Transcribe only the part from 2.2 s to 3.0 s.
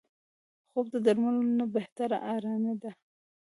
آرامي ده